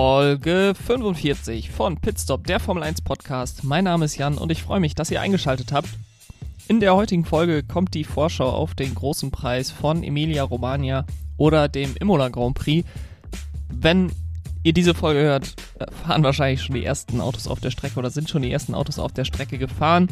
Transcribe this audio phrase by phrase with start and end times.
[0.00, 3.64] Folge 45 von Pitstop, der Formel 1 Podcast.
[3.64, 5.88] Mein Name ist Jan und ich freue mich, dass ihr eingeschaltet habt.
[6.68, 11.04] In der heutigen Folge kommt die Vorschau auf den großen Preis von Emilia Romagna
[11.36, 12.88] oder dem Imola Grand Prix.
[13.70, 14.12] Wenn
[14.62, 15.56] ihr diese Folge hört,
[16.04, 19.00] fahren wahrscheinlich schon die ersten Autos auf der Strecke oder sind schon die ersten Autos
[19.00, 20.08] auf der Strecke gefahren.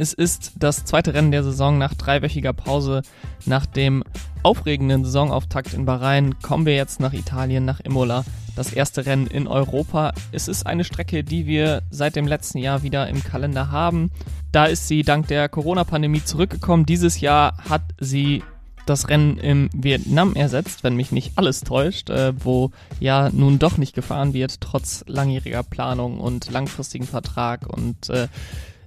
[0.00, 3.02] Es ist das zweite Rennen der Saison nach dreiwöchiger Pause.
[3.44, 4.02] Nach dem
[4.42, 8.24] aufregenden Saisonauftakt in Bahrain kommen wir jetzt nach Italien, nach Imola.
[8.56, 10.14] Das erste Rennen in Europa.
[10.32, 14.10] Es ist eine Strecke, die wir seit dem letzten Jahr wieder im Kalender haben.
[14.52, 16.86] Da ist sie dank der Corona-Pandemie zurückgekommen.
[16.86, 18.42] Dieses Jahr hat sie
[18.86, 23.76] das Rennen im Vietnam ersetzt, wenn mich nicht alles täuscht, äh, wo ja nun doch
[23.76, 28.28] nicht gefahren wird, trotz langjähriger Planung und langfristigen Vertrag und äh,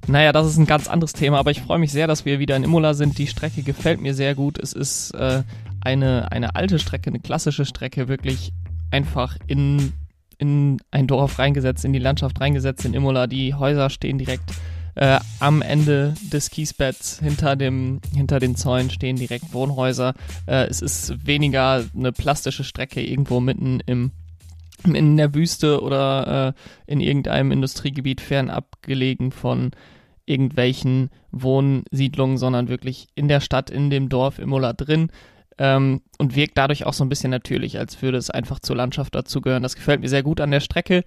[0.07, 2.55] naja, das ist ein ganz anderes Thema, aber ich freue mich sehr, dass wir wieder
[2.55, 3.17] in Imola sind.
[3.17, 4.59] Die Strecke gefällt mir sehr gut.
[4.59, 5.43] Es ist äh,
[5.81, 8.51] eine, eine alte Strecke, eine klassische Strecke, wirklich
[8.91, 9.93] einfach in,
[10.37, 13.27] in ein Dorf reingesetzt, in die Landschaft reingesetzt in Imola.
[13.27, 14.51] Die Häuser stehen direkt
[14.95, 20.13] äh, am Ende des Kiesbetts, hinter, dem, hinter den Zäunen stehen direkt Wohnhäuser.
[20.45, 24.11] Äh, es ist weniger eine plastische Strecke irgendwo mitten im
[24.85, 26.53] in der Wüste oder
[26.87, 29.71] äh, in irgendeinem Industriegebiet fernab gelegen von
[30.25, 35.09] irgendwelchen Wohnsiedlungen, sondern wirklich in der Stadt, in dem Dorf Imola drin
[35.57, 39.15] ähm, und wirkt dadurch auch so ein bisschen natürlich, als würde es einfach zur Landschaft
[39.15, 39.63] dazugehören.
[39.63, 41.03] Das gefällt mir sehr gut an der Strecke.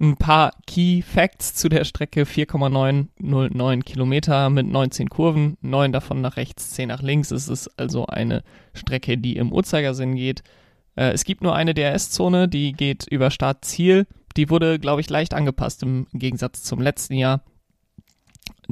[0.00, 6.36] Ein paar Key Facts zu der Strecke: 4,909 Kilometer mit 19 Kurven, 9 davon nach
[6.36, 7.30] rechts, 10 nach links.
[7.30, 10.42] Es ist also eine Strecke, die im Uhrzeigersinn geht.
[10.96, 14.06] Äh, es gibt nur eine DRS-Zone, die geht über Start-Ziel.
[14.36, 17.42] Die wurde, glaube ich, leicht angepasst im Gegensatz zum letzten Jahr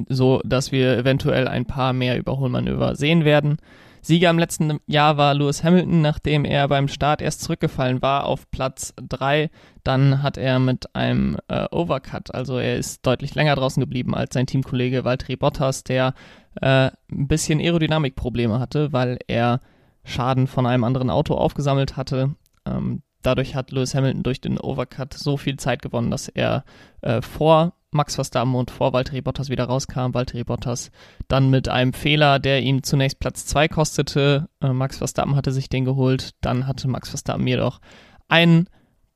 [0.07, 3.57] so dass wir eventuell ein paar mehr Überholmanöver sehen werden.
[4.01, 8.49] Sieger im letzten Jahr war Lewis Hamilton, nachdem er beim Start erst zurückgefallen war auf
[8.49, 9.49] Platz 3.
[9.83, 14.33] Dann hat er mit einem äh, Overcut, also er ist deutlich länger draußen geblieben als
[14.33, 16.13] sein Teamkollege Valtteri Bottas, der
[16.61, 19.59] äh, ein bisschen Aerodynamikprobleme hatte, weil er
[20.05, 22.35] Schaden von einem anderen Auto aufgesammelt hatte.
[22.65, 26.63] Ähm, dadurch hat Lewis Hamilton durch den Overcut so viel Zeit gewonnen, dass er
[27.01, 30.13] äh, vor Max Verstappen und vor Valtteri Bottas wieder rauskam.
[30.13, 30.91] Valtteri Bottas
[31.27, 34.47] dann mit einem Fehler, der ihm zunächst Platz 2 kostete.
[34.61, 36.31] Äh, Max Verstappen hatte sich den geholt.
[36.41, 37.79] Dann hatte Max Verstappen jedoch
[38.27, 38.69] einen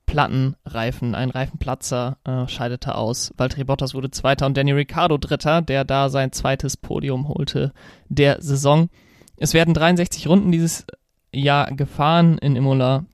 [0.06, 3.34] Plattenreifen, ein Reifenplatzer, äh, scheidete aus.
[3.38, 7.74] Valtteri Bottas wurde Zweiter und Danny Ricciardo Dritter, der da sein zweites Podium holte
[8.10, 8.90] der Saison.
[9.38, 10.86] Es werden 63 Runden dieses
[11.34, 13.06] Jahr gefahren in Imola.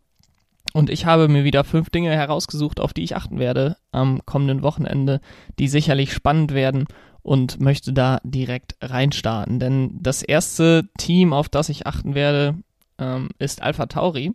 [0.73, 4.61] Und ich habe mir wieder fünf Dinge herausgesucht, auf die ich achten werde am kommenden
[4.61, 5.19] Wochenende,
[5.57, 6.85] die sicherlich spannend werden
[7.21, 9.59] und möchte da direkt reinstarten.
[9.59, 12.55] Denn das erste Team, auf das ich achten werde,
[12.99, 14.33] ähm, ist Alpha Tauri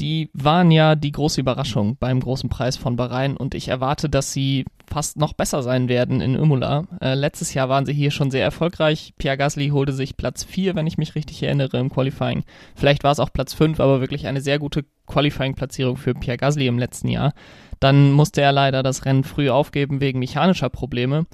[0.00, 4.32] die waren ja die große Überraschung beim großen Preis von Bahrain und ich erwarte, dass
[4.32, 6.84] sie fast noch besser sein werden in Imola.
[7.00, 9.12] Äh, letztes Jahr waren sie hier schon sehr erfolgreich.
[9.18, 12.44] Pierre Gasly holte sich Platz 4, wenn ich mich richtig erinnere, im Qualifying.
[12.74, 16.66] Vielleicht war es auch Platz 5, aber wirklich eine sehr gute Qualifying-Platzierung für Pierre Gasly
[16.66, 17.34] im letzten Jahr.
[17.78, 21.26] Dann musste er leider das Rennen früh aufgeben wegen mechanischer Probleme.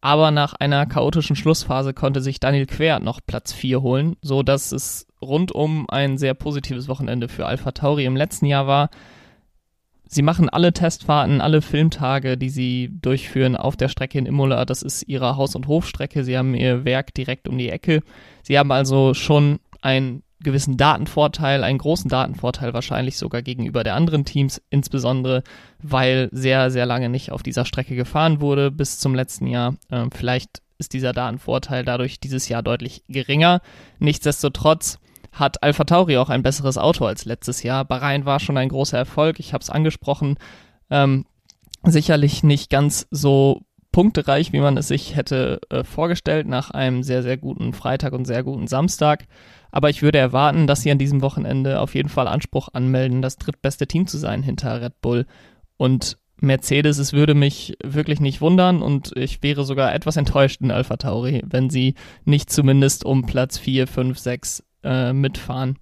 [0.00, 4.72] Aber nach einer chaotischen Schlussphase konnte sich Daniel Quer noch Platz 4 holen, so dass
[4.72, 8.90] es rundum ein sehr positives Wochenende für Alpha Tauri im letzten Jahr war.
[10.08, 14.64] Sie machen alle Testfahrten, alle Filmtage, die sie durchführen auf der Strecke in Imola.
[14.64, 16.22] Das ist ihre Haus- und Hofstrecke.
[16.22, 18.02] Sie haben ihr Werk direkt um die Ecke.
[18.42, 24.24] Sie haben also schon einen gewissen Datenvorteil, einen großen Datenvorteil wahrscheinlich sogar gegenüber der anderen
[24.24, 25.42] Teams, insbesondere
[25.82, 29.74] weil sehr, sehr lange nicht auf dieser Strecke gefahren wurde bis zum letzten Jahr.
[29.90, 33.60] Ähm, vielleicht ist dieser Datenvorteil dadurch dieses Jahr deutlich geringer.
[33.98, 34.98] Nichtsdestotrotz
[35.32, 37.84] hat Alpha Tauri auch ein besseres Auto als letztes Jahr.
[37.84, 40.36] Bahrain war schon ein großer Erfolg, ich habe es angesprochen.
[40.90, 41.26] Ähm,
[41.82, 43.65] sicherlich nicht ganz so
[43.96, 48.26] punktereich, wie man es sich hätte äh, vorgestellt nach einem sehr, sehr guten Freitag und
[48.26, 49.24] sehr guten Samstag.
[49.70, 53.38] Aber ich würde erwarten, dass sie an diesem Wochenende auf jeden Fall Anspruch anmelden, das
[53.38, 55.24] drittbeste Team zu sein hinter Red Bull.
[55.78, 60.70] Und Mercedes, es würde mich wirklich nicht wundern und ich wäre sogar etwas enttäuscht in
[60.70, 61.94] Alpha Tauri, wenn sie
[62.26, 65.78] nicht zumindest um Platz 4, 5, 6 äh, mitfahren.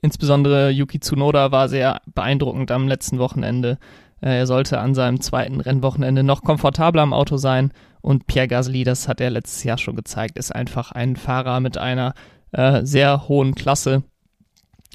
[0.00, 3.80] Insbesondere Yuki Tsunoda war sehr beeindruckend am letzten Wochenende.
[4.20, 8.84] Äh, er sollte an seinem zweiten Rennwochenende noch komfortabler am Auto sein und Pierre Gasly,
[8.84, 12.14] das hat er letztes Jahr schon gezeigt, ist einfach ein Fahrer mit einer
[12.52, 14.04] äh, sehr hohen Klasse.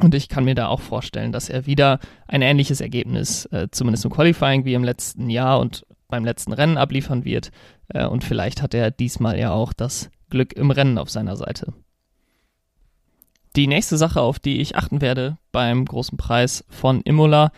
[0.02, 4.06] Und ich kann mir da auch vorstellen, dass er wieder ein ähnliches Ergebnis, äh, zumindest
[4.06, 7.52] im Qualifying, wie im letzten Jahr und beim letzten Rennen abliefern wird.
[7.90, 11.74] Äh, und vielleicht hat er diesmal ja auch das Glück im Rennen auf seiner Seite.
[13.58, 17.52] Die nächste Sache, auf die ich achten werde beim großen Preis von Imola,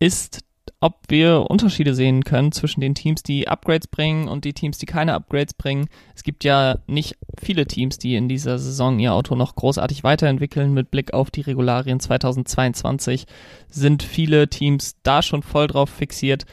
[0.00, 0.40] ist
[0.80, 4.86] ob wir Unterschiede sehen können zwischen den Teams, die Upgrades bringen und die Teams, die
[4.86, 5.88] keine Upgrades bringen.
[6.14, 10.72] Es gibt ja nicht viele Teams, die in dieser Saison ihr Auto noch großartig weiterentwickeln.
[10.74, 13.26] Mit Blick auf die Regularien 2022
[13.68, 16.46] sind viele Teams da schon voll drauf fixiert.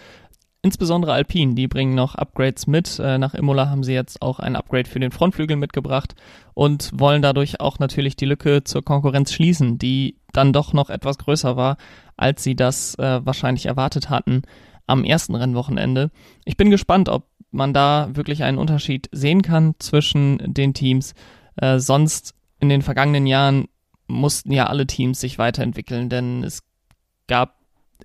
[0.64, 2.98] Insbesondere Alpine, die bringen noch Upgrades mit.
[2.98, 6.16] Äh, nach Imola haben sie jetzt auch ein Upgrade für den Frontflügel mitgebracht
[6.56, 11.20] und wollen dadurch auch natürlich die Lücke zur Konkurrenz schließen, die dann doch noch etwas
[11.20, 11.78] größer war,
[12.18, 14.44] als sie das äh, wahrscheinlich erwartet hatten
[14.88, 16.12] am ersten Rennwochenende.
[16.46, 21.14] Ich bin gespannt, ob man da wirklich einen Unterschied sehen kann zwischen den Teams.
[21.56, 23.68] Äh, sonst in den vergangenen Jahren
[24.08, 26.64] mussten ja alle Teams sich weiterentwickeln, denn es
[27.28, 27.60] gab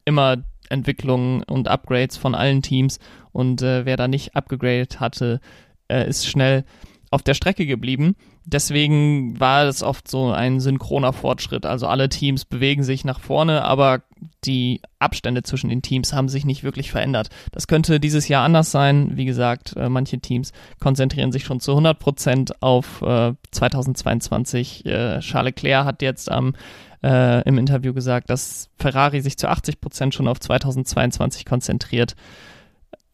[0.04, 0.38] immer
[0.70, 2.98] Entwicklungen und Upgrades von allen Teams
[3.32, 5.40] und äh, wer da nicht abgegradet hatte,
[5.88, 6.64] äh, ist schnell
[7.10, 8.14] auf der Strecke geblieben.
[8.44, 11.66] Deswegen war es oft so ein synchroner Fortschritt.
[11.66, 14.02] Also alle Teams bewegen sich nach vorne, aber
[14.44, 17.28] die Abstände zwischen den Teams haben sich nicht wirklich verändert.
[17.52, 19.16] Das könnte dieses Jahr anders sein.
[19.16, 24.86] Wie gesagt, äh, manche Teams konzentrieren sich schon zu 100 Prozent auf äh, 2022.
[24.86, 26.54] Äh, Charles Leclerc hat jetzt am
[27.02, 32.14] äh, im Interview gesagt, dass Ferrari sich zu 80 Prozent schon auf 2022 konzentriert.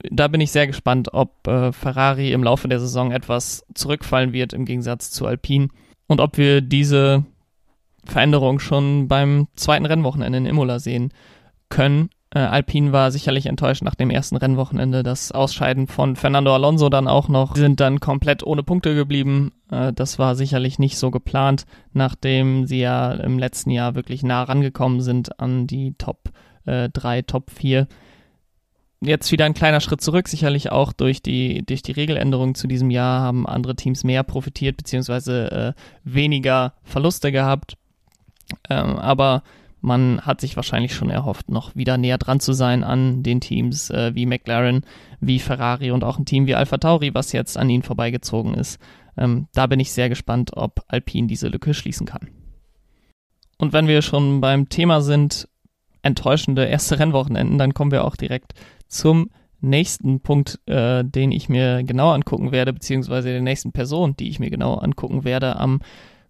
[0.02, 4.52] Da bin ich sehr gespannt, ob äh, Ferrari im Laufe der Saison etwas zurückfallen wird
[4.52, 5.69] im Gegensatz zu Alpine
[6.06, 7.25] und ob wir diese
[8.04, 11.12] Veränderung schon beim zweiten Rennwochenende in Imola sehen
[11.69, 12.10] können.
[12.31, 15.02] Äh, Alpine war sicherlich enttäuscht nach dem ersten Rennwochenende.
[15.02, 17.54] Das Ausscheiden von Fernando Alonso dann auch noch.
[17.54, 19.52] Sie sind dann komplett ohne Punkte geblieben.
[19.70, 24.42] Äh, das war sicherlich nicht so geplant, nachdem sie ja im letzten Jahr wirklich nah
[24.42, 26.31] rangekommen sind an die Top
[26.66, 27.87] äh, 3, Top 4.
[29.00, 32.90] Jetzt wieder ein kleiner Schritt zurück, sicherlich auch durch die, durch die Regeländerung zu diesem
[32.90, 37.76] Jahr haben andere Teams mehr profitiert, beziehungsweise äh, weniger Verluste gehabt.
[38.70, 39.43] Ähm, aber
[39.82, 43.90] man hat sich wahrscheinlich schon erhofft, noch wieder näher dran zu sein an den Teams
[43.90, 44.84] äh, wie McLaren,
[45.20, 48.81] wie Ferrari und auch ein Team wie Alpha Tauri, was jetzt an ihnen vorbeigezogen ist.
[49.19, 52.28] Ähm, da bin ich sehr gespannt, ob Alpine diese Lücke schließen kann.
[53.58, 55.49] Und wenn wir schon beim Thema sind,
[56.02, 58.54] enttäuschende erste Rennwochenenden, dann kommen wir auch direkt
[58.88, 59.30] zum
[59.60, 64.38] nächsten Punkt, äh, den ich mir genau angucken werde, beziehungsweise der nächsten Person, die ich
[64.38, 65.80] mir genau angucken werde am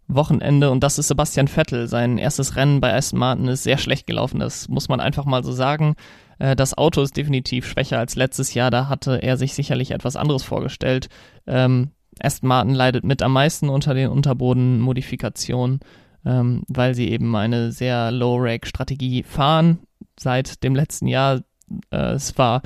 [0.09, 1.89] Wochenende und das ist Sebastian Vettel.
[1.89, 5.43] Sein erstes Rennen bei Aston Martin ist sehr schlecht gelaufen, das muss man einfach mal
[5.43, 5.97] so sagen.
[6.39, 10.17] Äh, das Auto ist definitiv schwächer als letztes Jahr, da hatte er sich sicherlich etwas
[10.17, 11.09] anderes vorgestellt.
[11.47, 15.81] Ähm, Aston Martin leidet mit am meisten unter den Unterbodenmodifikationen,
[16.25, 19.81] ähm, weil sie eben eine sehr Low-Rake-Strategie fahren.
[20.19, 21.43] Seit dem letzten Jahr,
[21.91, 22.63] äh, es war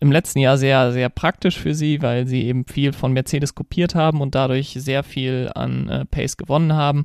[0.00, 3.94] im letzten Jahr sehr, sehr praktisch für sie, weil sie eben viel von Mercedes kopiert
[3.94, 7.04] haben und dadurch sehr viel an äh, Pace gewonnen haben.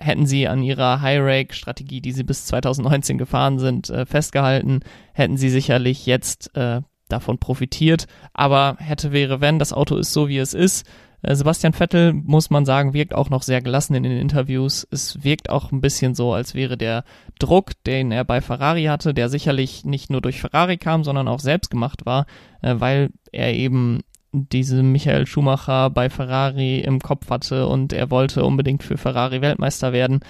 [0.00, 4.80] Hätten sie an ihrer High-Rake-Strategie, die sie bis 2019 gefahren sind, äh, festgehalten,
[5.12, 8.06] hätten sie sicherlich jetzt äh, davon profitiert.
[8.32, 10.86] Aber hätte, wäre, wenn, das Auto ist so, wie es ist.
[11.22, 14.86] Äh, Sebastian Vettel, muss man sagen, wirkt auch noch sehr gelassen in den Interviews.
[14.90, 17.04] Es wirkt auch ein bisschen so, als wäre der
[17.38, 21.40] Druck, den er bei Ferrari hatte, der sicherlich nicht nur durch Ferrari kam, sondern auch
[21.40, 22.26] selbst gemacht war,
[22.62, 24.00] äh, weil er eben
[24.32, 29.92] diese Michael Schumacher bei Ferrari im Kopf hatte und er wollte unbedingt für Ferrari Weltmeister
[29.92, 30.20] werden.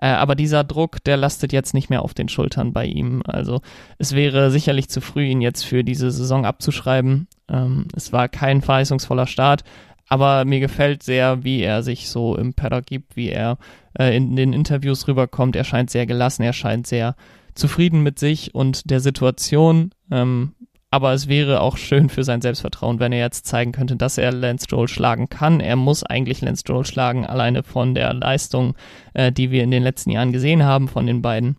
[0.00, 3.22] Äh, aber dieser Druck, der lastet jetzt nicht mehr auf den Schultern bei ihm.
[3.26, 3.60] Also
[3.98, 7.26] es wäre sicherlich zu früh, ihn jetzt für diese Saison abzuschreiben.
[7.48, 9.64] Ähm, es war kein verheißungsvoller Start
[10.08, 13.58] aber mir gefällt sehr, wie er sich so im Paddock gibt, wie er
[13.98, 15.56] äh, in den Interviews rüberkommt.
[15.56, 17.14] Er scheint sehr gelassen, er scheint sehr
[17.54, 19.90] zufrieden mit sich und der Situation.
[20.10, 20.54] Ähm,
[20.90, 24.32] aber es wäre auch schön für sein Selbstvertrauen, wenn er jetzt zeigen könnte, dass er
[24.32, 25.60] Lance Stroll schlagen kann.
[25.60, 28.74] Er muss eigentlich Lance Stroll schlagen, alleine von der Leistung,
[29.12, 31.58] äh, die wir in den letzten Jahren gesehen haben von den beiden.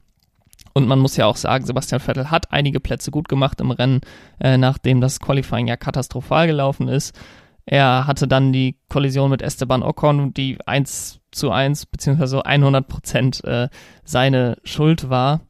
[0.73, 4.01] Und man muss ja auch sagen, Sebastian Vettel hat einige Plätze gut gemacht im Rennen,
[4.39, 7.15] äh, nachdem das Qualifying ja katastrophal gelaufen ist.
[7.71, 13.43] Er hatte dann die Kollision mit Esteban Ocon, die 1 zu 1 beziehungsweise 100 Prozent
[13.43, 13.69] äh,
[14.03, 15.41] seine Schuld war.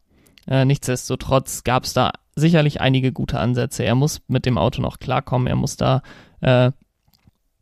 [0.46, 3.86] Äh, nichtsdestotrotz gab es da sicherlich einige gute Ansätze.
[3.86, 5.48] Er muss mit dem Auto noch klarkommen.
[5.48, 6.02] Er muss da
[6.42, 6.72] äh,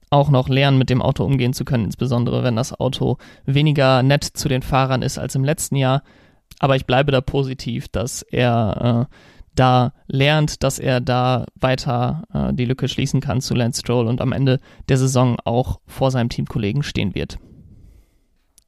[0.10, 4.24] auch noch lernen, mit dem Auto umgehen zu können, insbesondere wenn das Auto weniger nett
[4.24, 6.02] zu den Fahrern ist als im letzten Jahr.
[6.58, 9.16] Aber ich bleibe da positiv, dass er äh,
[9.60, 14.22] da lernt, dass er da weiter äh, die Lücke schließen kann zu Lance Stroll und
[14.22, 14.60] am Ende
[14.90, 17.40] der Saison auch vor seinem Teamkollegen stehen wird.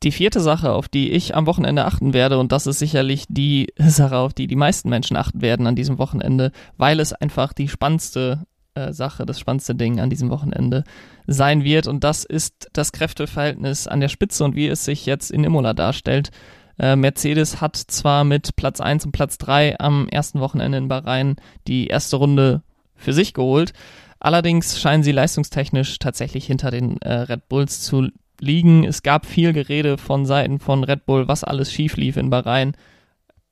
[0.03, 3.67] Die vierte Sache, auf die ich am Wochenende achten werde, und das ist sicherlich die
[3.77, 7.67] Sache, auf die die meisten Menschen achten werden an diesem Wochenende, weil es einfach die
[7.67, 10.83] spannendste äh, Sache, das spannendste Ding an diesem Wochenende
[11.27, 11.87] sein wird.
[11.87, 15.73] Und das ist das Kräfteverhältnis an der Spitze und wie es sich jetzt in Imola
[15.73, 16.31] darstellt.
[16.79, 21.35] Äh, Mercedes hat zwar mit Platz 1 und Platz 3 am ersten Wochenende in Bahrain
[21.67, 22.63] die erste Runde
[22.95, 23.73] für sich geholt.
[24.19, 28.07] Allerdings scheinen sie leistungstechnisch tatsächlich hinter den äh, Red Bulls zu
[28.39, 28.83] liegen.
[28.85, 32.73] Es gab viel Gerede von Seiten von Red Bull, was alles schief lief in Bahrain.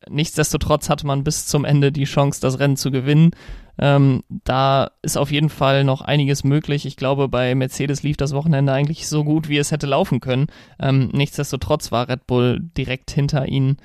[0.10, 3.32] Nichtsdestotrotz hatte man bis zum Ende die Chance, das Rennen zu gewinnen.
[3.80, 6.86] Ähm, da ist auf jeden Fall noch einiges möglich.
[6.86, 10.48] Ich glaube, bei Mercedes lief das Wochenende eigentlich so gut, wie es hätte laufen können.
[10.80, 13.78] Ähm, nichtsdestotrotz war Red Bull direkt hinter ihnen.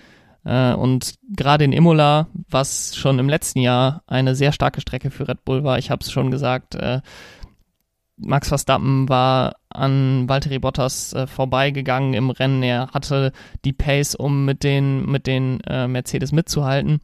[0.44, 5.28] Äh, und gerade in Imola, was schon im letzten Jahr eine sehr starke Strecke für
[5.28, 7.00] Red Bull war, ich habe es schon gesagt, äh,
[8.16, 12.62] Max Verstappen war an Valtteri Bottas äh, vorbeigegangen im Rennen.
[12.62, 13.32] Er hatte
[13.64, 17.00] die Pace, um mit den, mit den äh, Mercedes mitzuhalten.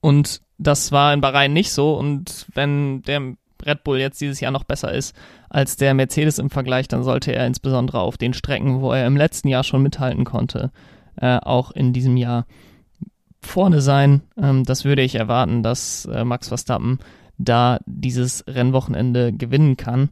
[0.00, 1.94] Und das war in Bahrain nicht so.
[1.94, 3.34] Und wenn der
[3.64, 5.14] Red Bull jetzt dieses Jahr noch besser ist
[5.48, 9.16] als der Mercedes im Vergleich, dann sollte er insbesondere auf den Strecken, wo er im
[9.16, 10.70] letzten Jahr schon mithalten konnte,
[11.16, 12.46] äh, auch in diesem Jahr
[13.40, 14.22] vorne sein.
[14.40, 16.98] Ähm, das würde ich erwarten, dass äh, Max Verstappen
[17.38, 20.10] da dieses Rennwochenende gewinnen kann.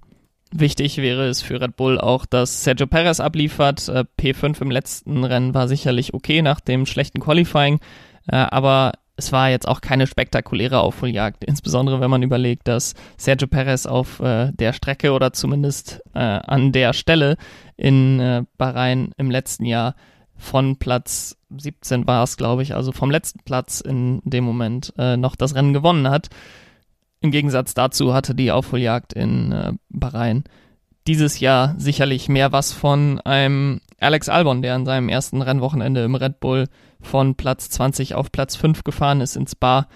[0.53, 3.89] Wichtig wäre es für Red Bull auch, dass Sergio Perez abliefert.
[3.89, 7.81] Äh, P5 im letzten Rennen war sicherlich okay nach dem schlechten Qualifying,
[8.29, 13.47] äh, aber es war jetzt auch keine spektakuläre Aufholjagd, insbesondere wenn man überlegt, dass Sergio
[13.47, 17.37] Perez auf äh, der Strecke oder zumindest äh, an der Stelle
[17.76, 19.94] in äh, Bahrain im letzten Jahr
[20.37, 25.16] von Platz 17 war es, glaube ich, also vom letzten Platz in dem Moment äh,
[25.16, 26.28] noch das Rennen gewonnen hat.
[27.21, 30.44] Im Gegensatz dazu hatte die Aufholjagd in äh, Bahrain
[31.06, 36.14] dieses Jahr sicherlich mehr was von einem Alex Albon, der an seinem ersten Rennwochenende im
[36.14, 36.66] Red Bull
[37.05, 39.89] von Platz 20 auf Platz 5 gefahren ist ins Bar.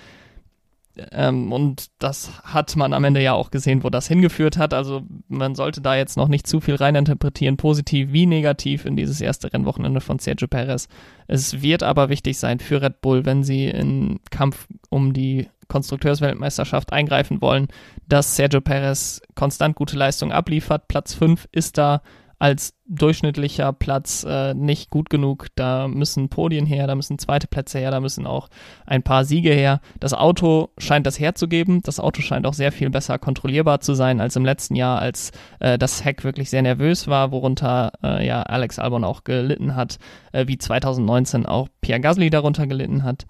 [1.12, 4.74] Ähm, und das hat man am Ende ja auch gesehen, wo das hingeführt hat.
[4.74, 9.20] Also man sollte da jetzt noch nicht zu viel reininterpretieren, positiv wie negativ in dieses
[9.20, 10.88] erste Rennwochenende von Sergio Perez.
[11.26, 16.92] Es wird aber wichtig sein für Red Bull, wenn sie in Kampf um die Konstrukteursweltmeisterschaft
[16.92, 17.68] eingreifen wollen,
[18.06, 20.88] dass Sergio Perez konstant gute Leistung abliefert.
[20.88, 22.02] Platz 5 ist da
[22.38, 25.48] als durchschnittlicher Platz äh, nicht gut genug.
[25.56, 28.48] Da müssen Podien her, da müssen zweite Plätze her, da müssen auch
[28.86, 29.80] ein paar Siege her.
[29.98, 31.82] Das Auto scheint das herzugeben.
[31.82, 35.32] Das Auto scheint auch sehr viel besser kontrollierbar zu sein als im letzten Jahr, als
[35.58, 39.98] äh, das Heck wirklich sehr nervös war, worunter äh, ja Alex Albon auch gelitten hat,
[40.32, 43.26] äh, wie 2019 auch Pierre Gasly darunter gelitten hat.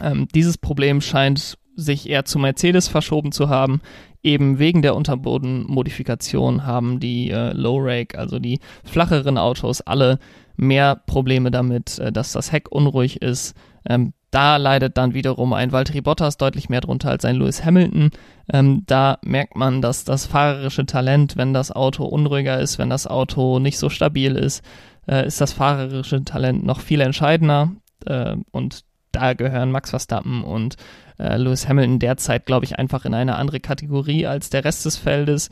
[0.00, 3.80] Ähm, dieses Problem scheint sich eher zu Mercedes verschoben zu haben.
[4.22, 10.18] Eben wegen der Unterbodenmodifikation haben die äh, Low Rake, also die flacheren Autos, alle
[10.56, 13.54] mehr Probleme damit, äh, dass das Heck unruhig ist.
[13.88, 18.10] Ähm, da leidet dann wiederum ein Valtteri Bottas deutlich mehr drunter als ein Lewis Hamilton.
[18.50, 23.06] Ähm, da merkt man, dass das fahrerische Talent, wenn das Auto unruhiger ist, wenn das
[23.06, 24.64] Auto nicht so stabil ist,
[25.06, 27.72] äh, ist das fahrerische Talent noch viel entscheidender.
[28.06, 28.84] Äh, und
[29.22, 30.76] da gehören Max Verstappen und
[31.18, 34.96] äh, Lewis Hamilton derzeit, glaube ich, einfach in eine andere Kategorie als der Rest des
[34.96, 35.48] Feldes.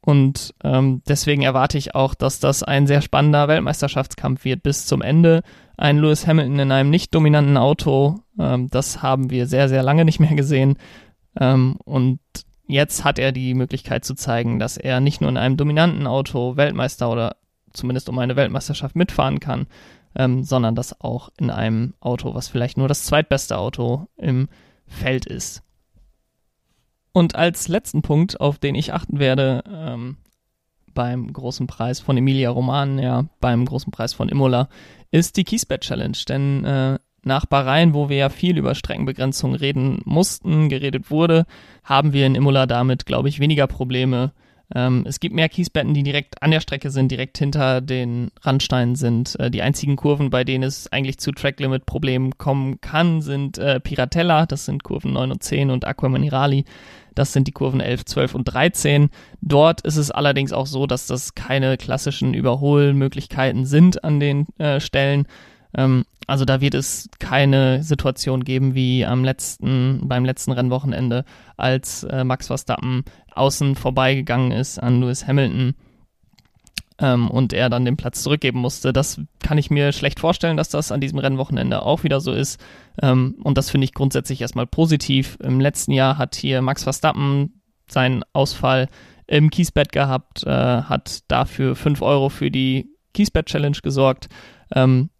[0.00, 5.02] Und ähm, deswegen erwarte ich auch, dass das ein sehr spannender Weltmeisterschaftskampf wird bis zum
[5.02, 5.42] Ende.
[5.76, 10.04] Ein Lewis Hamilton in einem nicht dominanten Auto, ähm, das haben wir sehr, sehr lange
[10.04, 10.76] nicht mehr gesehen.
[11.38, 12.20] Ähm, und
[12.66, 16.56] jetzt hat er die Möglichkeit zu zeigen, dass er nicht nur in einem dominanten Auto
[16.56, 17.36] Weltmeister oder
[17.78, 19.66] zumindest um eine Weltmeisterschaft mitfahren kann,
[20.14, 24.48] ähm, sondern das auch in einem Auto, was vielleicht nur das zweitbeste Auto im
[24.86, 25.62] Feld ist.
[27.12, 30.18] Und als letzten Punkt, auf den ich achten werde, ähm,
[30.94, 34.68] beim großen Preis von Emilia Romagna, beim großen Preis von Imola,
[35.10, 36.16] ist die Kiesbett Challenge.
[36.28, 41.46] Denn äh, nach Bahrain, wo wir ja viel über Streckenbegrenzung reden mussten, geredet wurde,
[41.84, 44.32] haben wir in Imola damit, glaube ich, weniger Probleme,
[44.74, 48.96] ähm, es gibt mehr Kiesbetten, die direkt an der Strecke sind, direkt hinter den Randsteinen
[48.96, 49.38] sind.
[49.40, 54.46] Äh, die einzigen Kurven, bei denen es eigentlich zu Tracklimit-Problemen kommen kann, sind äh, Piratella,
[54.46, 56.64] das sind Kurven 9 und 10 und Aqua Minerali,
[57.14, 59.08] das sind die Kurven 11, 12 und 13.
[59.40, 64.80] Dort ist es allerdings auch so, dass das keine klassischen Überholmöglichkeiten sind an den äh,
[64.80, 65.26] Stellen.
[65.76, 71.24] Ähm, also da wird es keine Situation geben wie am letzten, beim letzten Rennwochenende,
[71.56, 75.74] als äh, Max Verstappen außen vorbeigegangen ist an Lewis Hamilton
[76.98, 78.92] ähm, und er dann den Platz zurückgeben musste.
[78.92, 82.60] Das kann ich mir schlecht vorstellen, dass das an diesem Rennwochenende auch wieder so ist.
[83.00, 85.38] Ähm, und das finde ich grundsätzlich erstmal positiv.
[85.42, 88.88] Im letzten Jahr hat hier Max Verstappen seinen Ausfall
[89.26, 94.28] im Kiesbett gehabt, äh, hat dafür 5 Euro für die Kiesbett Challenge gesorgt.
[94.74, 95.10] Ähm,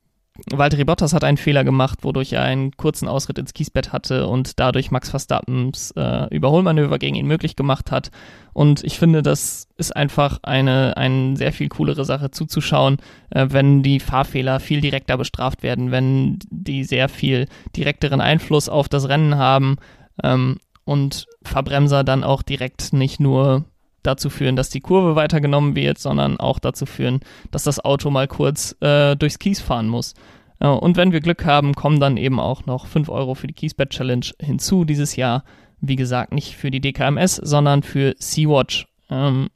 [0.52, 4.60] Valtteri Bottas hat einen Fehler gemacht, wodurch er einen kurzen Ausritt ins Kiesbett hatte und
[4.60, 8.10] dadurch Max Verstappens äh, Überholmanöver gegen ihn möglich gemacht hat.
[8.52, 12.98] Und ich finde, das ist einfach eine, eine sehr viel coolere Sache zuzuschauen,
[13.30, 18.88] äh, wenn die Fahrfehler viel direkter bestraft werden, wenn die sehr viel direkteren Einfluss auf
[18.88, 19.76] das Rennen haben
[20.22, 23.64] ähm, und Verbremser dann auch direkt nicht nur
[24.08, 28.26] dazu führen, dass die Kurve weitergenommen wird, sondern auch dazu führen, dass das Auto mal
[28.26, 30.14] kurz äh, durchs Kies fahren muss.
[30.60, 33.54] Äh, und wenn wir Glück haben, kommen dann eben auch noch 5 Euro für die
[33.54, 35.44] Kiesbett Challenge hinzu dieses Jahr.
[35.80, 38.88] Wie gesagt, nicht für die DKMS, sondern für Sea-Watch.
[39.10, 39.48] Ähm,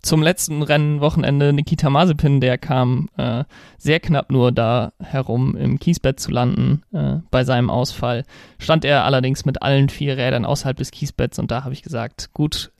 [0.00, 3.44] zum letzten Rennwochenende Nikita Mazepin, der kam äh,
[3.78, 8.24] sehr knapp nur da herum, im Kiesbett zu landen äh, bei seinem Ausfall.
[8.58, 12.30] Stand er allerdings mit allen vier Rädern außerhalb des Kiesbetts und da habe ich gesagt,
[12.32, 12.70] gut,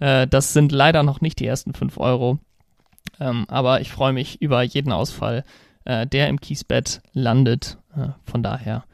[0.00, 2.38] äh, das sind leider noch nicht die ersten 5 Euro.
[3.20, 5.44] Ähm, aber ich freue mich über jeden Ausfall,
[5.84, 7.78] äh, der im Kiesbett landet.
[7.96, 8.84] Äh, von daher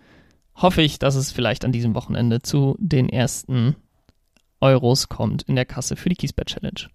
[0.56, 3.76] hoffe ich, dass es vielleicht an diesem Wochenende zu den ersten
[4.60, 6.90] Euros kommt in der Kasse für die Kiesbett Challenge.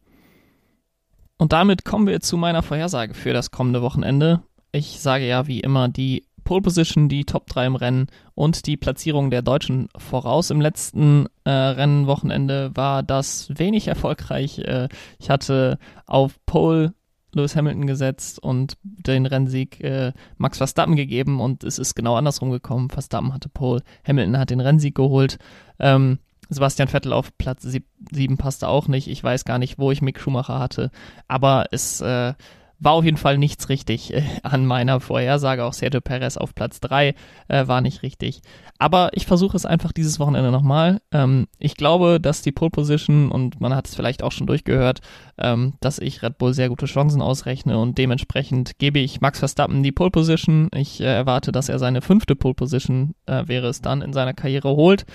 [1.37, 4.41] Und damit kommen wir zu meiner Vorhersage für das kommende Wochenende.
[4.71, 8.77] Ich sage ja wie immer die Pole Position, die Top 3 im Rennen und die
[8.77, 10.51] Platzierung der Deutschen voraus.
[10.51, 14.59] Im letzten äh, Rennwochenende war das wenig erfolgreich.
[14.59, 14.87] Äh,
[15.19, 16.93] ich hatte auf Pole
[17.33, 22.51] Lewis Hamilton gesetzt und den Rennsieg äh, Max Verstappen gegeben und es ist genau andersrum
[22.51, 22.89] gekommen.
[22.89, 25.37] Verstappen hatte Pole, Hamilton hat den Rennsieg geholt.
[25.79, 27.67] Ähm, Sebastian Vettel auf Platz
[28.11, 29.07] 7 passte auch nicht.
[29.07, 30.91] Ich weiß gar nicht, wo ich Mick Schumacher hatte,
[31.27, 32.33] aber es äh,
[32.79, 35.63] war auf jeden Fall nichts richtig äh, an meiner Vorhersage.
[35.63, 37.15] Auch Sergio Perez auf Platz 3
[37.47, 38.41] äh, war nicht richtig.
[38.77, 41.01] Aber ich versuche es einfach dieses Wochenende nochmal.
[41.11, 44.99] Ähm, ich glaube, dass die Pole Position, und man hat es vielleicht auch schon durchgehört,
[45.37, 49.83] ähm, dass ich Red Bull sehr gute Chancen ausrechne und dementsprechend gebe ich Max Verstappen
[49.83, 50.69] die Pole Position.
[50.73, 54.33] Ich äh, erwarte, dass er seine fünfte Pole Position, äh, wäre es dann, in seiner
[54.33, 55.05] Karriere holt.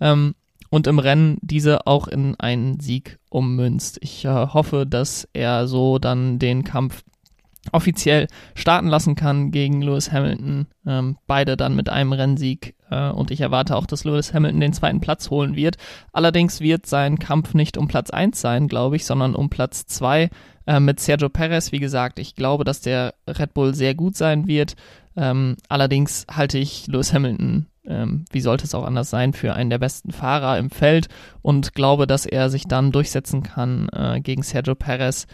[0.00, 0.34] Ähm,
[0.76, 3.96] und im Rennen diese auch in einen Sieg ummünzt.
[4.02, 7.02] Ich äh, hoffe, dass er so dann den Kampf
[7.72, 10.66] offiziell starten lassen kann gegen Lewis Hamilton.
[10.86, 12.74] Ähm, beide dann mit einem Rennsieg.
[12.90, 15.78] Äh, und ich erwarte auch, dass Lewis Hamilton den zweiten Platz holen wird.
[16.12, 20.28] Allerdings wird sein Kampf nicht um Platz 1 sein, glaube ich, sondern um Platz 2
[20.66, 21.72] äh, mit Sergio Perez.
[21.72, 24.76] Wie gesagt, ich glaube, dass der Red Bull sehr gut sein wird.
[25.16, 29.70] Ähm, allerdings halte ich Lewis Hamilton, ähm, wie sollte es auch anders sein, für einen
[29.70, 31.08] der besten Fahrer im Feld
[31.42, 35.26] und glaube, dass er sich dann durchsetzen kann äh, gegen Sergio Perez.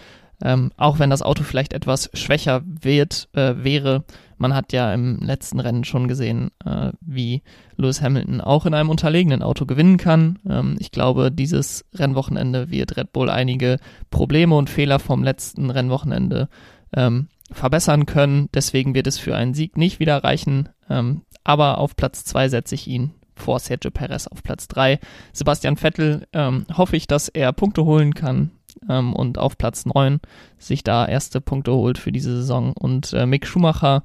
[0.44, 4.04] Ähm, auch wenn das Auto vielleicht etwas schwächer wird, äh, wäre.
[4.38, 7.42] Man hat ja im letzten Rennen schon gesehen, äh, wie
[7.76, 10.40] Lewis Hamilton auch in einem unterlegenen Auto gewinnen kann.
[10.48, 13.78] Ähm, ich glaube, dieses Rennwochenende wird Red Bull einige
[14.10, 16.48] Probleme und Fehler vom letzten Rennwochenende
[16.92, 18.48] ähm, verbessern können.
[18.54, 20.68] Deswegen wird es für einen Sieg nicht wieder reichen.
[20.88, 25.00] Ähm, aber auf Platz zwei setze ich ihn vor Sergio Perez auf Platz drei.
[25.32, 28.52] Sebastian Vettel ähm, hoffe ich, dass er Punkte holen kann
[28.88, 30.20] ähm, und auf Platz 9
[30.58, 32.72] sich da erste Punkte holt für diese Saison.
[32.72, 34.04] Und äh, Mick Schumacher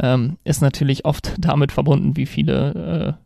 [0.00, 3.25] ähm, ist natürlich oft damit verbunden, wie viele äh,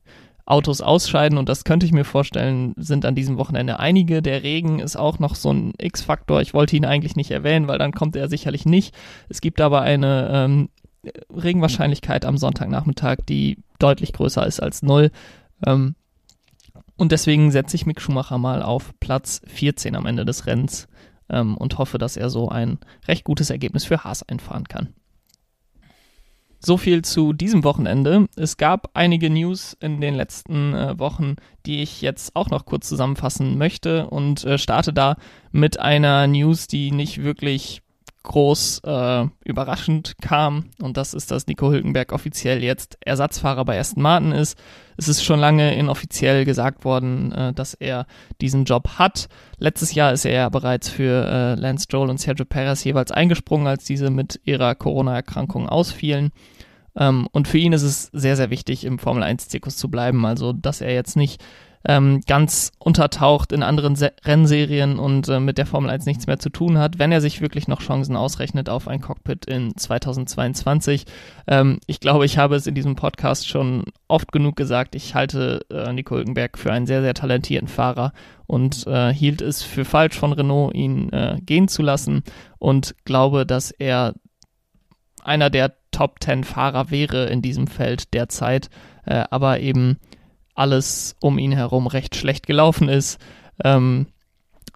[0.51, 4.21] Autos ausscheiden und das könnte ich mir vorstellen, sind an diesem Wochenende einige.
[4.21, 6.41] Der Regen ist auch noch so ein X-Faktor.
[6.41, 8.95] Ich wollte ihn eigentlich nicht erwähnen, weil dann kommt er sicherlich nicht.
[9.29, 10.69] Es gibt aber eine ähm,
[11.35, 15.11] Regenwahrscheinlichkeit am Sonntagnachmittag, die deutlich größer ist als null.
[15.65, 15.95] Ähm,
[16.97, 20.89] und deswegen setze ich Mick Schumacher mal auf Platz 14 am Ende des Rennens
[21.31, 24.91] ähm, und hoffe, dass er so ein recht gutes Ergebnis für Haas einfahren kann.
[26.63, 28.29] So viel zu diesem Wochenende.
[28.37, 32.87] Es gab einige News in den letzten äh, Wochen, die ich jetzt auch noch kurz
[32.87, 35.17] zusammenfassen möchte und äh, starte da
[35.53, 37.81] mit einer News, die nicht wirklich
[38.23, 44.03] groß äh, überraschend kam und das ist, dass Nico Hülkenberg offiziell jetzt Ersatzfahrer bei Aston
[44.03, 44.59] Martin ist.
[44.97, 48.07] Es ist schon lange inoffiziell gesagt worden, äh, dass er
[48.41, 49.29] diesen Job hat.
[49.59, 53.67] Letztes Jahr ist er ja bereits für äh, Lance Stroll und Sergio Perez jeweils eingesprungen,
[53.67, 56.31] als diese mit ihrer Corona-Erkrankung ausfielen.
[56.97, 60.27] Ähm, und für ihn ist es sehr, sehr wichtig, im Formel 1-Zirkus zu bleiben.
[60.27, 61.43] Also, dass er jetzt nicht
[61.85, 66.39] ähm, ganz untertaucht in anderen Se Rennserien und äh, mit der Formel 1 nichts mehr
[66.39, 71.07] zu tun hat, wenn er sich wirklich noch Chancen ausrechnet auf ein Cockpit in 2022.
[71.47, 75.65] Ähm, ich glaube, ich habe es in diesem Podcast schon oft genug gesagt, ich halte
[75.71, 78.13] äh, Nico Hülkenberg für einen sehr, sehr talentierten Fahrer
[78.47, 82.25] und äh, hielt es für falsch von Renault, ihn äh, gehen zu lassen
[82.59, 84.15] und glaube, dass er
[85.23, 88.71] einer der Top 10 Fahrer wäre in diesem Feld derzeit,
[89.07, 89.99] äh, aber eben
[90.61, 93.19] alles um ihn herum recht schlecht gelaufen ist.
[93.65, 94.07] Ähm,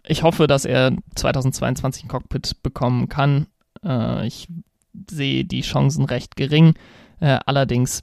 [0.02, 3.46] ich hoffe, dass er 2022 ein Cockpit bekommen kann.
[3.84, 4.48] Äh, ich
[5.10, 6.74] sehe die Chancen recht gering.
[7.20, 8.02] Äh, allerdings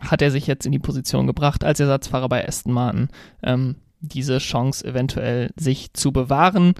[0.00, 3.08] hat er sich jetzt in die Position gebracht, als Ersatzfahrer bei Aston Martin
[3.42, 6.74] ähm, diese Chance eventuell sich zu bewahren.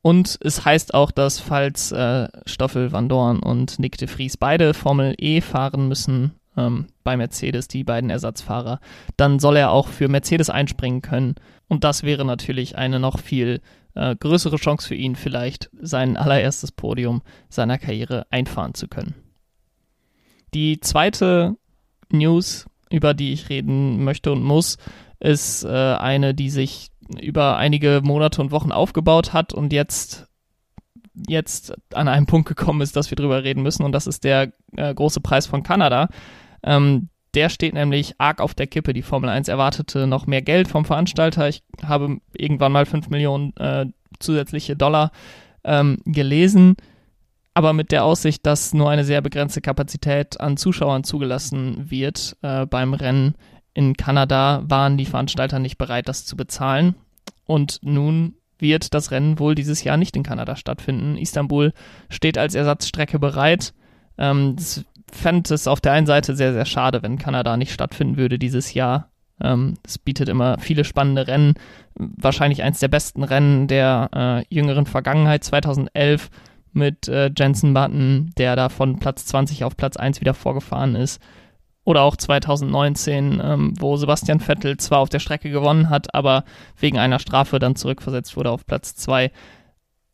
[0.00, 4.74] Und es heißt auch, dass falls äh, Stoffel Van Dorn und Nick de Vries beide
[4.74, 8.80] Formel E fahren müssen ähm, bei Mercedes, die beiden Ersatzfahrer,
[9.16, 11.34] dann soll er auch für Mercedes einspringen können.
[11.68, 13.60] Und das wäre natürlich eine noch viel
[13.94, 19.14] äh, größere Chance für ihn, vielleicht sein allererstes Podium seiner Karriere einfahren zu können.
[20.54, 21.56] Die zweite
[22.10, 24.76] News, über die ich reden möchte und muss,
[25.18, 30.28] ist äh, eine, die sich über einige Monate und Wochen aufgebaut hat und jetzt
[31.28, 34.52] jetzt an einem Punkt gekommen ist, dass wir drüber reden müssen und das ist der
[34.76, 36.08] äh, große Preis von Kanada.
[36.62, 38.92] Ähm, der steht nämlich arg auf der Kippe.
[38.92, 41.48] Die Formel 1 erwartete noch mehr Geld vom Veranstalter.
[41.48, 43.86] Ich habe irgendwann mal 5 Millionen äh,
[44.18, 45.12] zusätzliche Dollar
[45.64, 46.76] ähm, gelesen,
[47.54, 52.66] aber mit der Aussicht, dass nur eine sehr begrenzte Kapazität an Zuschauern zugelassen wird äh,
[52.66, 53.34] beim Rennen
[53.74, 56.94] in Kanada, waren die Veranstalter nicht bereit, das zu bezahlen.
[57.44, 61.16] Und nun wird das Rennen wohl dieses Jahr nicht in Kanada stattfinden.
[61.16, 61.72] Istanbul
[62.08, 63.74] steht als Ersatzstrecke bereit.
[64.18, 64.56] Ähm,
[65.12, 68.74] fände es auf der einen Seite sehr, sehr schade, wenn Kanada nicht stattfinden würde dieses
[68.74, 69.08] Jahr.
[69.40, 71.54] Ähm, es bietet immer viele spannende Rennen.
[71.94, 76.30] Wahrscheinlich eins der besten Rennen der äh, jüngeren Vergangenheit, 2011
[76.72, 81.20] mit äh, Jensen Button, der da von Platz 20 auf Platz 1 wieder vorgefahren ist.
[81.84, 86.44] Oder auch 2019, ähm, wo Sebastian Vettel zwar auf der Strecke gewonnen hat, aber
[86.78, 89.32] wegen einer Strafe dann zurückversetzt wurde auf Platz 2.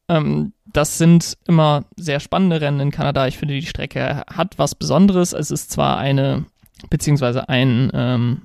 [0.09, 3.27] Ähm, das sind immer sehr spannende Rennen in Kanada.
[3.27, 5.33] Ich finde, die Strecke hat was Besonderes.
[5.33, 6.47] Es ist zwar eine,
[6.91, 8.43] beziehungsweise ein ähm,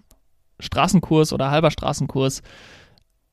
[0.60, 2.42] Straßenkurs oder halber Straßenkurs,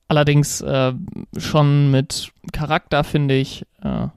[0.08, 0.92] allerdings äh,
[1.36, 3.64] schon mit Charakter, finde ich.
[3.82, 4.08] Äh,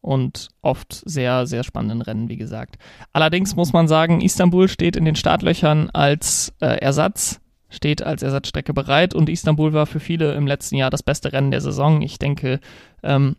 [0.00, 2.78] und oft sehr, sehr spannenden Rennen, wie gesagt.
[3.12, 8.72] Allerdings muss man sagen, Istanbul steht in den Startlöchern als äh, Ersatz, steht als Ersatzstrecke
[8.72, 12.00] bereit und Istanbul war für viele im letzten Jahr das beste Rennen der Saison.
[12.00, 12.60] Ich denke,
[13.02, 13.36] ähm,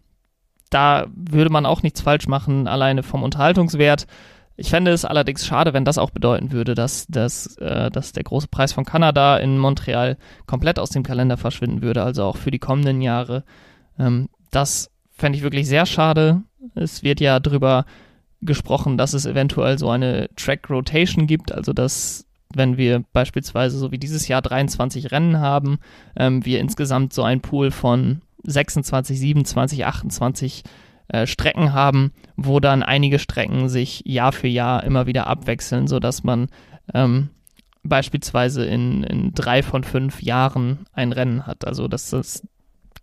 [0.70, 4.08] da würde man auch nichts falsch machen, alleine vom Unterhaltungswert.
[4.56, 8.24] Ich fände es allerdings schade, wenn das auch bedeuten würde, dass, dass, äh, dass der
[8.24, 12.52] große Preis von Kanada in Montreal komplett aus dem Kalender verschwinden würde, also auch für
[12.52, 13.44] die kommenden Jahre.
[13.98, 16.42] Ähm, das fände ich wirklich sehr schade.
[16.76, 17.86] Es wird ja darüber
[18.42, 23.92] gesprochen, dass es eventuell so eine Track Rotation gibt, also dass wenn wir beispielsweise so
[23.92, 25.80] wie dieses Jahr 23 Rennen haben,
[26.16, 30.63] ähm, wir insgesamt so ein Pool von 26, 27, 28
[31.10, 36.23] äh, Strecken haben, wo dann einige Strecken sich Jahr für Jahr immer wieder abwechseln, sodass
[36.23, 36.47] man
[36.93, 37.30] ähm,
[37.84, 41.65] beispielsweise in, in drei von fünf Jahren ein Rennen hat.
[41.65, 42.47] Also das, das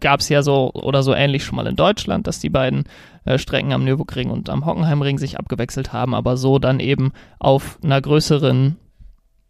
[0.01, 2.85] gab es ja so oder so ähnlich schon mal in Deutschland, dass die beiden
[3.25, 7.79] äh, Strecken am Nürburgring und am Hockenheimring sich abgewechselt haben, aber so dann eben auf
[7.83, 8.77] einer größeren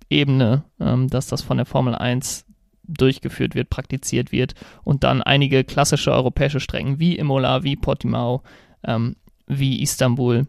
[0.09, 2.46] Ebene, ähm, dass das von der Formel 1
[2.89, 8.43] durchgeführt wird, praktiziert wird und dann einige klassische europäische Strecken wie Imola, wie Portimao,
[8.85, 10.47] ähm, wie Istanbul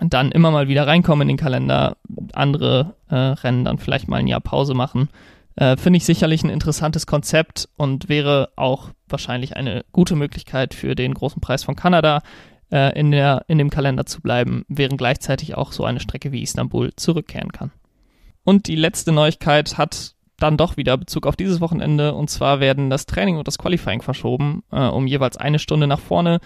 [0.00, 1.96] dann immer mal wieder reinkommen in den Kalender,
[2.32, 5.08] andere äh, Rennen dann vielleicht mal ein Jahr Pause machen.
[5.56, 10.94] Äh, Finde ich sicherlich ein interessantes Konzept und wäre auch wahrscheinlich eine gute Möglichkeit für
[10.94, 12.22] den großen Preis von Kanada
[12.72, 16.42] äh, in, der, in dem Kalender zu bleiben, während gleichzeitig auch so eine Strecke wie
[16.42, 17.70] Istanbul zurückkehren kann.
[18.42, 20.14] Und die letzte Neuigkeit hat
[20.44, 22.14] dann doch wieder Bezug auf dieses Wochenende.
[22.14, 26.00] Und zwar werden das Training und das Qualifying verschoben, äh, um jeweils eine Stunde nach
[26.00, 26.38] vorne.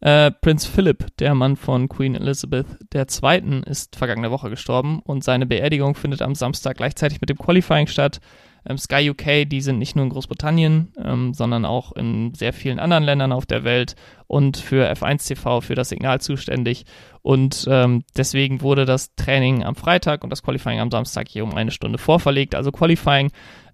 [0.00, 5.46] Äh, Prinz Philip, der Mann von Queen Elizabeth II., ist vergangene Woche gestorben und seine
[5.46, 8.20] Beerdigung findet am Samstag gleichzeitig mit dem Qualifying statt.
[8.66, 12.78] Ähm, Sky UK, die sind nicht nur in Großbritannien, ähm, sondern auch in sehr vielen
[12.78, 13.96] anderen Ländern auf der Welt
[14.26, 16.84] und für F1 TV, für das Signal zuständig.
[17.22, 21.54] Und ähm, deswegen wurde das Training am Freitag und das Qualifying am Samstag hier um
[21.54, 22.54] eine Stunde vorverlegt.
[22.54, 23.30] Also Qualifying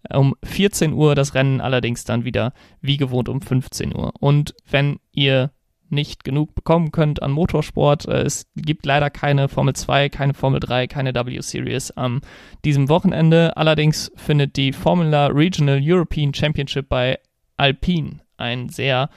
[0.09, 4.13] äh, um 14 Uhr, das Rennen allerdings dann wieder wie gewohnt um 15 Uhr.
[4.21, 5.51] Und wenn ihr
[5.91, 8.07] nicht genug bekommen könnt an Motorsport.
[8.07, 12.21] Äh, es gibt leider keine Formel 2, keine Formel 3, keine W-Series am
[12.65, 13.57] diesem Wochenende.
[13.57, 17.19] Allerdings findet die Formula Regional European Championship bei
[17.57, 19.11] Alpine ein sehr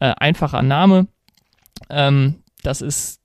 [0.00, 1.08] äh, einfacher Name.
[1.88, 3.20] Ähm, das ist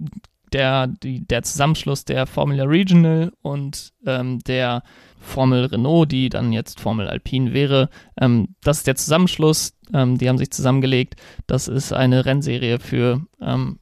[0.53, 4.83] der, die, der Zusammenschluss der Formula Regional und ähm, der
[5.21, 7.89] Formel Renault, die dann jetzt Formel Alpine wäre.
[8.19, 9.73] Ähm, das ist der Zusammenschluss.
[9.93, 11.15] Ähm, die haben sich zusammengelegt.
[11.47, 13.79] Das ist eine Rennserie für ähm,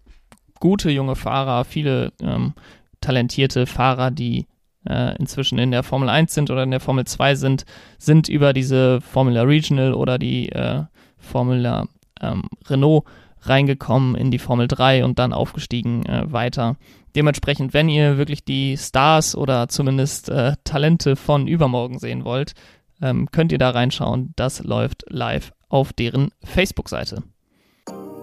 [0.60, 2.54] gute junge Fahrer, viele ähm,
[3.02, 4.48] talentierte Fahrer, die
[4.88, 7.66] äh, inzwischen in der Formel 1 sind oder in der Formel 2 sind,
[7.98, 10.84] sind über diese Formula Regional oder die äh,
[11.18, 11.88] Formula
[12.22, 13.06] ähm, Renault
[13.42, 16.76] reingekommen in die Formel 3 und dann aufgestiegen äh, weiter.
[17.16, 22.54] Dementsprechend, wenn ihr wirklich die Stars oder zumindest äh, Talente von übermorgen sehen wollt,
[23.02, 24.34] ähm, könnt ihr da reinschauen.
[24.36, 27.24] Das läuft live auf deren Facebook-Seite.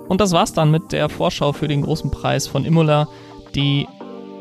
[0.09, 3.09] Und das war's dann mit der Vorschau für den großen Preis von Imola.
[3.55, 3.87] Die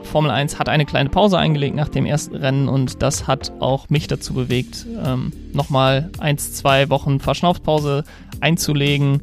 [0.04, 3.90] Formel 1 hat eine kleine Pause eingelegt nach dem ersten Rennen und das hat auch
[3.90, 8.04] mich dazu bewegt, ähm, nochmal eins, zwei Wochen Verschnaufpause
[8.40, 9.22] einzulegen.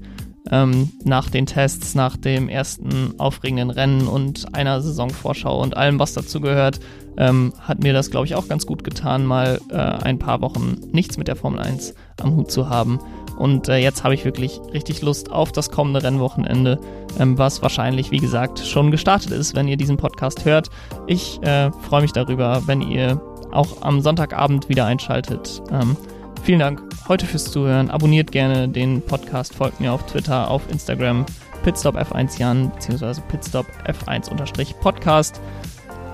[0.50, 6.14] Ähm, nach den Tests, nach dem ersten aufregenden Rennen und einer Saisonvorschau und allem, was
[6.14, 6.80] dazu gehört,
[7.16, 10.78] ähm, hat mir das, glaube ich, auch ganz gut getan, mal äh, ein paar Wochen
[10.90, 12.98] nichts mit der Formel 1 am Hut zu haben.
[13.38, 16.78] Und äh, jetzt habe ich wirklich richtig Lust auf das kommende Rennwochenende,
[17.18, 20.68] ähm, was wahrscheinlich, wie gesagt, schon gestartet ist, wenn ihr diesen Podcast hört.
[21.06, 23.20] Ich äh, freue mich darüber, wenn ihr
[23.52, 25.62] auch am Sonntagabend wieder einschaltet.
[25.70, 25.96] Ähm,
[26.42, 27.90] vielen Dank heute fürs Zuhören.
[27.90, 31.24] Abonniert gerne den Podcast, folgt mir auf Twitter, auf Instagram,
[31.62, 35.40] Pitstop F1 Jan, beziehungsweise Pitstop F1 Podcast.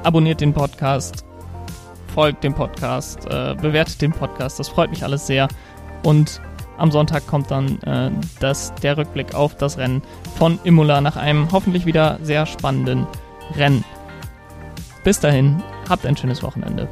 [0.02, 1.24] Abonniert den Podcast,
[2.14, 5.48] folgt dem Podcast, äh, bewertet den Podcast, das freut mich alles sehr.
[6.04, 6.40] Und
[6.76, 8.10] am Sonntag kommt dann äh,
[8.40, 10.02] das, der Rückblick auf das Rennen
[10.36, 13.06] von Imola nach einem hoffentlich wieder sehr spannenden
[13.56, 13.84] Rennen.
[15.04, 16.88] Bis dahin, habt ein schönes Wochenende.